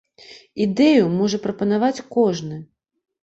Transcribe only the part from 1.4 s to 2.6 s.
прапанаваць кожны!